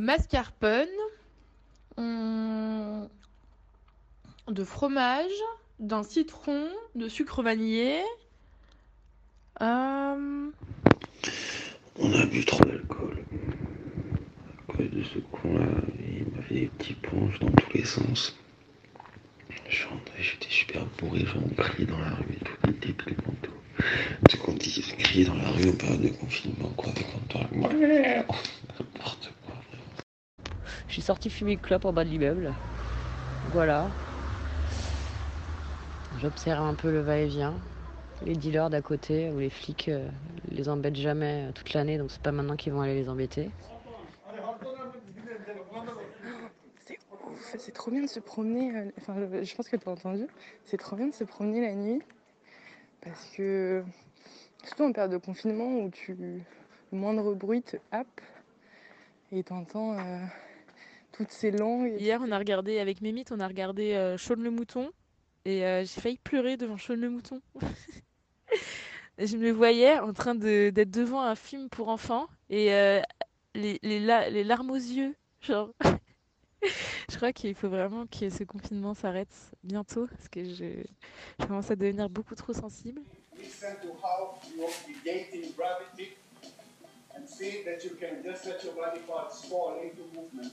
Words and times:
mascarpone, 0.00 0.88
de 4.48 4.64
fromage, 4.64 5.30
d'un 5.78 6.02
citron, 6.02 6.68
de 6.94 7.08
sucre 7.08 7.42
vanillé. 7.42 8.00
Euh, 9.62 10.50
On 11.98 12.12
a 12.12 12.26
bu 12.26 12.44
trop 12.44 12.64
d'alcool. 12.64 13.24
À 14.78 14.82
de 14.82 15.02
ce 15.02 15.18
con-là, 15.18 15.66
il 15.98 16.26
m'a 16.34 16.42
fait 16.42 16.54
des 16.54 16.66
petits 16.68 16.94
ponches 16.94 17.38
dans 17.40 17.50
tous 17.50 17.72
les 17.74 17.84
sens. 17.84 18.36
J'étais 20.18 20.50
super 20.50 20.84
bourré, 20.98 21.24
j'en 21.24 21.40
crié 21.64 21.86
dans 21.86 21.98
la 21.98 22.10
rue 22.10 22.34
et 22.34 22.44
tout, 22.44 22.66
des 22.66 22.72
débile 22.88 23.16
mentaux. 23.26 23.50
Tu 24.28 24.36
sais 24.36 24.82
dit 24.82 24.94
crier 24.98 25.24
dans 25.24 25.34
la 25.34 25.48
rue 25.50 25.70
en 25.70 25.72
période 25.72 26.02
de 26.02 26.08
confinement, 26.08 26.68
quoi, 26.76 26.90
avec 26.90 27.06
Antoine. 27.14 27.48
N'importe 28.78 29.32
suis 30.92 31.02
sortie 31.02 31.30
fumer 31.30 31.52
une 31.52 31.58
clope 31.60 31.84
en 31.84 31.92
bas 31.92 32.04
de 32.04 32.08
l'immeuble. 32.10 32.52
Voilà. 33.52 33.88
J'observe 36.18 36.64
un 36.64 36.74
peu 36.74 36.90
le 36.90 37.00
va-et-vient. 37.00 37.54
Les 38.22 38.34
dealers 38.34 38.68
d'à 38.68 38.82
côté 38.82 39.30
ou 39.30 39.38
les 39.38 39.48
flics 39.48 39.88
euh, 39.88 40.06
les 40.50 40.68
embêtent 40.68 40.96
jamais 40.96 41.46
euh, 41.48 41.52
toute 41.52 41.72
l'année, 41.72 41.96
donc 41.96 42.10
c'est 42.10 42.20
pas 42.20 42.32
maintenant 42.32 42.56
qu'ils 42.56 42.72
vont 42.72 42.82
aller 42.82 42.94
les 42.94 43.08
embêter. 43.08 43.48
C'est 46.84 46.98
ouf, 47.24 47.54
c'est 47.58 47.72
trop 47.72 47.90
bien 47.90 48.02
de 48.02 48.06
se 48.08 48.20
promener. 48.20 48.76
euh, 48.76 48.90
Enfin, 48.98 49.14
je- 49.32 49.42
je 49.44 49.54
pense 49.56 49.68
que 49.68 49.76
tu 49.76 49.88
as 49.88 49.92
entendu. 49.92 50.26
C'est 50.66 50.76
trop 50.76 50.96
bien 50.96 51.06
de 51.06 51.14
se 51.14 51.24
promener 51.24 51.62
la 51.62 51.74
nuit. 51.74 52.02
Parce 53.00 53.30
que, 53.34 53.82
surtout 54.64 54.84
en 54.84 54.92
période 54.92 55.12
de 55.12 55.16
confinement 55.16 55.78
où 55.78 55.88
tu, 55.90 56.14
moindre 56.92 57.32
bruit 57.34 57.62
te 57.62 57.76
happe 57.92 58.20
et 59.32 59.42
t'entends 59.42 59.94
euh, 59.94 60.18
toutes 61.20 61.32
ces 61.32 61.50
langues. 61.50 61.94
Hier, 61.98 62.18
on 62.22 62.30
a 62.32 62.38
regardé 62.38 62.78
avec 62.78 63.02
Mémite, 63.02 63.30
on 63.30 63.40
a 63.40 63.46
regardé 63.46 63.92
euh, 63.92 64.16
Shaun 64.16 64.36
le 64.42 64.50
mouton 64.50 64.90
et 65.44 65.66
euh, 65.66 65.80
j'ai 65.84 66.00
failli 66.00 66.16
pleurer 66.18 66.56
devant 66.56 66.78
Shaun 66.78 66.96
le 66.98 67.10
mouton. 67.10 67.40
Je 69.18 69.36
me 69.36 69.50
voyais 69.50 69.98
en 69.98 70.14
train 70.14 70.34
de- 70.34 70.70
d'être 70.70 70.90
devant 70.90 71.20
un 71.20 71.34
film 71.34 71.68
pour 71.68 71.88
enfants 71.88 72.26
et 72.48 72.72
euh, 72.72 73.02
les, 73.54 73.78
les, 73.82 74.00
la- 74.00 74.30
les 74.30 74.44
larmes 74.44 74.70
aux 74.70 74.74
yeux, 74.76 75.14
genre. 75.42 75.74
Je 77.10 77.16
crois 77.16 77.32
qu'il 77.32 77.54
faut 77.54 77.68
vraiment 77.68 78.06
que 78.06 78.30
ce 78.30 78.44
confinement 78.44 78.94
s'arrête 78.94 79.34
bientôt 79.62 80.06
parce 80.06 80.28
que 80.28 80.44
je, 80.44 80.82
je 81.38 81.46
commence 81.46 81.70
à 81.70 81.76
devenir 81.76 82.08
beaucoup 82.08 82.34
trop 82.34 82.52
sensible. 82.54 83.02
listen 83.36 83.76
to 83.82 83.88
how 84.02 84.38
you 84.56 84.66
negating 85.04 85.54
gravity 85.56 86.16
and 87.16 87.26
see 87.26 87.62
that 87.64 87.82
you 87.84 87.90
can 87.98 88.22
just 88.22 88.44
let 88.46 88.62
your 88.64 88.74
body 88.74 89.00
parts 89.06 89.44
fall 89.48 89.74
into 89.82 90.02
movement 90.14 90.52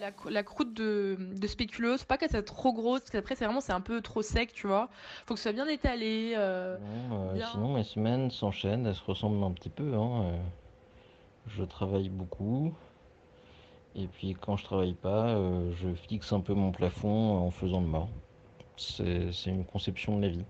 La, 0.00 0.10
la 0.30 0.42
croûte 0.42 0.72
de, 0.72 1.16
de 1.20 1.46
spéculoos, 1.46 1.98
faut 1.98 2.06
pas 2.06 2.16
qu'elle 2.16 2.30
soit 2.30 2.42
trop 2.42 2.72
grosse 2.72 3.00
parce 3.00 3.10
qu'après 3.10 3.34
c'est 3.36 3.44
vraiment 3.44 3.60
c'est 3.60 3.72
un 3.72 3.82
peu 3.82 4.00
trop 4.00 4.22
sec, 4.22 4.52
tu 4.52 4.66
vois. 4.66 4.88
Faut 5.26 5.34
que 5.34 5.38
ce 5.40 5.44
soit 5.44 5.52
bien 5.52 5.66
étalé. 5.66 6.32
euh, 6.36 6.78
Non, 7.10 7.28
euh, 7.30 7.34
bien. 7.34 7.46
sinon, 7.48 7.74
mes 7.74 7.84
semaines 7.84 8.30
s'enchaînent, 8.30 8.86
elles 8.86 8.94
se 8.94 9.04
ressemblent 9.04 9.44
un 9.44 9.52
petit 9.52 9.68
peu. 9.68 9.92
hein, 9.94 10.22
euh, 10.24 10.36
Je 11.48 11.62
travaille 11.64 12.08
beaucoup. 12.08 12.72
Et 13.94 14.06
puis 14.06 14.34
quand 14.40 14.56
je 14.56 14.64
travaille 14.64 14.94
pas, 14.94 15.28
euh, 15.30 15.70
je 15.82 15.92
fixe 15.94 16.32
un 16.32 16.40
peu 16.40 16.54
mon 16.54 16.70
plafond 16.72 17.36
en 17.38 17.50
faisant 17.50 17.80
le 17.80 17.86
mort. 17.88 18.08
C'est 18.78 19.32
c'est 19.32 19.50
une 19.50 19.64
conception 19.66 20.16
de 20.18 20.22
la 20.22 20.28
vie. 20.28 20.44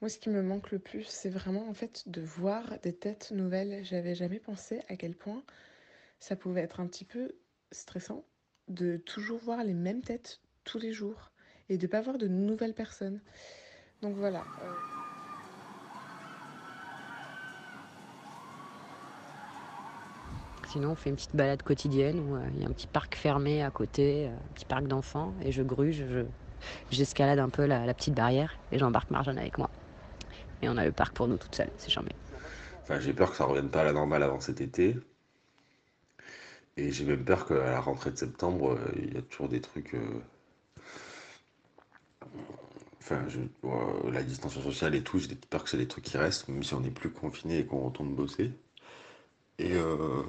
Moi, 0.00 0.08
ce 0.08 0.18
qui 0.18 0.30
me 0.30 0.42
manque 0.42 0.70
le 0.70 0.78
plus, 0.78 1.04
c'est 1.04 1.28
vraiment 1.28 1.68
en 1.68 1.74
fait 1.74 2.08
de 2.08 2.20
voir 2.20 2.78
des 2.82 2.94
têtes 2.94 3.32
nouvelles. 3.32 3.84
J'avais 3.84 4.14
jamais 4.14 4.38
pensé 4.38 4.80
à 4.88 4.96
quel 4.96 5.14
point 5.14 5.42
ça 6.18 6.36
pouvait 6.36 6.62
être 6.62 6.80
un 6.80 6.86
petit 6.86 7.04
peu 7.04 7.32
stressant 7.70 8.24
de 8.68 8.96
toujours 8.96 9.38
voir 9.38 9.62
les 9.64 9.74
mêmes 9.74 10.02
têtes 10.02 10.40
tous 10.64 10.78
les 10.78 10.92
jours 10.92 11.30
et 11.68 11.78
de 11.78 11.86
pas 11.86 12.00
voir 12.00 12.18
de 12.18 12.28
nouvelles 12.28 12.74
personnes. 12.74 13.20
Donc 14.02 14.16
voilà. 14.16 14.44
euh, 14.62 14.72
Sinon, 20.68 20.90
on 20.92 20.94
fait 20.94 21.10
une 21.10 21.16
petite 21.16 21.34
balade 21.34 21.62
quotidienne 21.62 22.20
où 22.20 22.36
euh, 22.36 22.48
il 22.54 22.62
y 22.62 22.64
a 22.64 22.68
un 22.68 22.72
petit 22.72 22.86
parc 22.86 23.16
fermé 23.16 23.62
à 23.62 23.70
côté, 23.70 24.28
euh, 24.28 24.30
un 24.30 24.52
petit 24.54 24.64
parc 24.64 24.86
d'enfants, 24.86 25.34
et 25.42 25.50
je 25.50 25.62
gruge, 25.62 26.04
j'escalade 26.90 27.38
un 27.38 27.48
peu 27.48 27.66
la, 27.66 27.92
petite 27.94 28.14
barrière, 28.14 28.54
et 28.72 28.78
j'embarque 28.78 29.10
Marjane 29.10 29.38
avec 29.38 29.58
moi. 29.58 29.70
Et 30.62 30.68
on 30.68 30.76
a 30.76 30.84
le 30.84 30.92
parc 30.92 31.14
pour 31.14 31.28
nous 31.28 31.36
toute 31.36 31.54
seule, 31.54 31.70
c'est 31.78 31.90
charmé. 31.90 32.10
Enfin, 32.82 33.00
j'ai 33.00 33.12
peur 33.12 33.30
que 33.30 33.36
ça 33.36 33.44
revienne 33.44 33.70
pas 33.70 33.80
à 33.82 33.84
la 33.84 33.92
normale 33.92 34.22
avant 34.22 34.40
cet 34.40 34.60
été. 34.60 34.96
Et 36.76 36.92
j'ai 36.92 37.04
même 37.04 37.24
peur 37.24 37.46
qu'à 37.46 37.54
la 37.54 37.80
rentrée 37.80 38.10
de 38.10 38.16
septembre, 38.16 38.72
euh, 38.72 38.92
il 38.96 39.14
y 39.14 39.16
a 39.18 39.22
toujours 39.22 39.48
des 39.48 39.60
trucs. 39.60 39.94
euh, 39.94 40.22
Enfin, 43.00 43.26
euh, 43.64 44.10
la 44.12 44.22
distanciation 44.22 44.70
sociale 44.70 44.94
et 44.94 45.02
tout, 45.02 45.18
j'ai 45.18 45.34
peur 45.34 45.64
que 45.64 45.70
c'est 45.70 45.76
des 45.78 45.88
trucs 45.88 46.04
qui 46.04 46.16
restent, 46.18 46.48
même 46.48 46.62
si 46.62 46.74
on 46.74 46.80
n'est 46.80 46.90
plus 46.90 47.10
confiné 47.10 47.58
et 47.58 47.66
qu'on 47.66 47.80
retourne 47.80 48.14
bosser. 48.14 48.52
Et, 49.58 49.72
euh, 49.74 50.22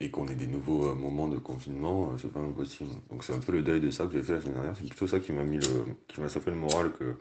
et 0.00 0.10
qu'on 0.10 0.26
ait 0.26 0.34
des 0.34 0.46
nouveaux 0.46 0.86
euh, 0.88 0.94
moments 0.94 1.28
de 1.28 1.38
confinement, 1.38 2.10
euh, 2.10 2.18
c'est 2.18 2.32
pas 2.32 2.40
impossible. 2.40 2.90
Donc 3.10 3.24
c'est 3.24 3.32
un 3.32 3.38
peu 3.38 3.52
le 3.52 3.62
deuil 3.62 3.80
de 3.80 3.90
ça 3.90 4.06
que 4.06 4.12
j'ai 4.12 4.22
fait 4.22 4.34
la 4.34 4.40
semaine 4.40 4.54
dernière. 4.54 4.76
C'est 4.76 4.88
plutôt 4.88 5.06
ça 5.06 5.20
qui 5.20 5.32
m'a 5.32 5.44
mis 5.44 5.58
le, 5.58 5.96
qui 6.08 6.20
m'a 6.20 6.28
sauvé 6.28 6.50
le 6.50 6.58
moral 6.58 6.92
que. 6.92 7.16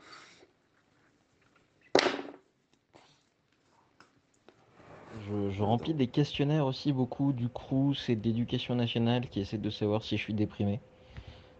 Je, 5.51 5.61
remplis 5.61 5.93
des 5.93 6.07
questionnaires 6.07 6.65
aussi 6.65 6.91
beaucoup 6.91 7.31
du 7.31 7.47
CRUS 7.47 8.09
et 8.09 8.15
de 8.15 8.23
l'éducation 8.23 8.75
nationale 8.75 9.29
qui 9.29 9.39
essaient 9.39 9.57
de 9.57 9.69
savoir 9.69 10.03
si 10.03 10.17
je 10.17 10.23
suis 10.23 10.33
déprimé. 10.33 10.81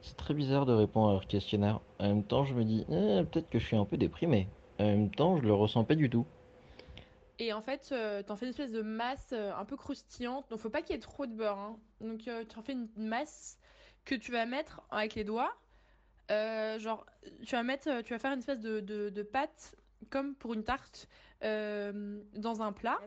C'est 0.01 0.17
très 0.17 0.33
bizarre 0.33 0.65
de 0.65 0.73
répondre 0.73 1.09
à 1.09 1.13
leurs 1.13 1.27
questionnaires. 1.27 1.79
En 1.99 2.07
même 2.09 2.23
temps, 2.23 2.43
je 2.43 2.53
me 2.53 2.65
dis, 2.65 2.85
Eh, 2.89 3.23
peut-être 3.23 3.49
que 3.49 3.59
je 3.59 3.65
suis 3.65 3.77
un 3.77 3.85
peu 3.85 3.95
déprimé. 3.95 4.49
En 4.79 4.85
même 4.85 5.09
temps, 5.09 5.37
je 5.37 5.43
le 5.43 5.53
ressens 5.53 5.85
pas 5.85 5.95
du 5.95 6.09
tout. 6.09 6.25
Et 7.45 7.53
en 7.53 7.61
fait, 7.61 7.89
euh, 7.91 8.23
t'en 8.23 8.35
fais 8.35 8.45
une 8.45 8.51
espèce 8.51 8.71
de 8.71 8.81
masse 8.81 9.31
euh, 9.33 9.53
un 9.53 9.65
peu 9.65 9.75
croustillante. 9.77 10.49
Donc, 10.49 10.59
faut 10.59 10.69
pas 10.69 10.81
qu'il 10.81 10.95
y 10.95 10.97
ait 10.97 11.01
trop 11.01 11.25
de 11.25 11.33
beurre. 11.35 11.57
hein. 11.59 11.79
Donc, 12.01 12.27
euh, 12.27 12.45
tu 12.45 12.57
en 12.57 12.61
fais 12.61 12.73
une 12.73 12.89
masse 12.97 13.57
que 14.05 14.15
tu 14.15 14.31
vas 14.31 14.45
mettre 14.45 14.81
avec 14.91 15.15
les 15.15 15.23
doigts. 15.23 15.55
Euh, 16.31 16.79
genre, 16.79 17.05
tu 17.45 17.55
vas 17.55 17.63
mettre, 17.63 18.01
tu 18.01 18.13
vas 18.13 18.19
faire 18.19 18.31
une 18.33 18.39
espèce 18.39 18.59
de, 18.61 18.79
de, 18.79 19.09
de 19.09 19.23
pâte 19.23 19.75
comme 20.09 20.35
pour 20.35 20.53
une 20.53 20.63
tarte 20.63 21.07
euh, 21.43 22.21
dans 22.35 22.61
un 22.61 22.73
plat. 22.73 22.99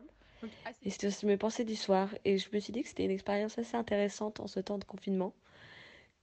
Donc, 0.43 0.53
assez- 0.65 0.87
Et 0.87 0.91
c'était 0.91 1.27
mes 1.27 1.39
pensées 1.39 1.65
du 1.65 1.77
soir. 1.77 2.11
Et 2.25 2.39
je 2.39 2.51
me 2.53 2.61
suis 2.61 2.73
dit 2.73 2.83
que 2.83 2.89
c'était 2.89 3.05
une 3.05 3.11
expérience 3.11 3.59
assez 3.59 3.77
intéressante 3.77 4.41
en 4.41 4.47
ce 4.47 4.61
temps 4.61 4.79
de 4.79 4.85
confinement. 4.85 5.35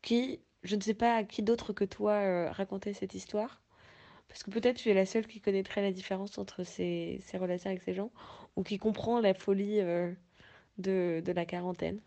Qui, 0.03 0.41
je 0.63 0.75
ne 0.75 0.81
sais 0.81 0.95
pas 0.95 1.15
à 1.15 1.23
qui 1.25 1.43
d'autre 1.43 1.73
que 1.73 1.85
toi 1.85 2.13
euh, 2.13 2.51
raconter 2.51 2.93
cette 2.93 3.15
histoire. 3.15 3.62
Parce 4.33 4.41
que 4.41 4.49
peut-être 4.49 4.77
tu 4.77 4.89
es 4.89 4.95
la 4.95 5.05
seule 5.05 5.27
qui 5.27 5.39
connaîtrait 5.41 5.83
la 5.83 5.91
différence 5.91 6.39
entre 6.39 6.63
ces, 6.63 7.19
ces 7.21 7.37
relations 7.37 7.69
avec 7.69 7.83
ces 7.83 7.93
gens. 7.93 8.09
Ou 8.55 8.63
qui 8.63 8.79
comprend 8.79 9.19
la 9.21 9.35
folie 9.35 9.79
euh, 9.79 10.11
de, 10.79 11.21
de 11.23 11.31
la 11.31 11.45
quarantaine. 11.45 11.99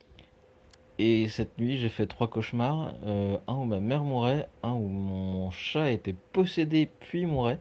Et 0.99 1.29
cette 1.29 1.57
nuit, 1.57 1.79
j'ai 1.79 1.89
fait 1.89 2.09
trois 2.09 2.29
cauchemars. 2.29 2.95
euh, 3.05 3.39
un 3.47 3.55
où 3.55 3.65
ma 3.65 3.79
mère 3.79 4.03
mourait, 4.03 4.49
un 4.65 4.73
où 4.73 4.89
mon 4.89 5.53
chat 5.53 5.93
était 5.93 6.17
possédé 6.33 6.91
puis 6.99 7.27
mourait, 7.27 7.61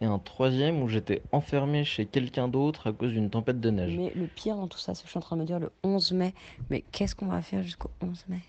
et 0.00 0.04
un 0.04 0.20
troisième 0.20 0.80
où 0.82 0.88
j'étais 0.88 1.20
enfermé 1.32 1.84
chez 1.84 2.06
quelqu'un 2.06 2.46
d'autre 2.46 2.86
à 2.86 2.92
cause 2.92 3.10
d'une 3.10 3.28
tempête 3.28 3.58
de 3.58 3.70
neige. 3.70 3.96
Mais 3.96 4.12
le 4.14 4.28
pire 4.28 4.54
dans 4.54 4.68
tout 4.68 4.78
ça, 4.78 4.94
c'est 4.94 5.02
que 5.02 5.08
je 5.08 5.10
suis 5.10 5.18
en 5.18 5.22
train 5.22 5.34
de 5.36 5.40
me 5.42 5.46
dire 5.46 5.58
le 5.58 5.72
11 5.82 6.12
mai. 6.12 6.32
Mais 6.70 6.84
qu'est-ce 6.92 7.16
qu'on 7.16 7.26
va 7.26 7.42
faire 7.42 7.64
jusqu'au 7.64 7.90
11 8.02 8.24
mai? 8.28 8.40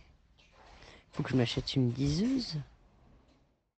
Faut 1.14 1.24
que 1.24 1.30
je 1.32 1.36
m'achète 1.36 1.76
une 1.76 1.90
diseuse. 1.90 2.60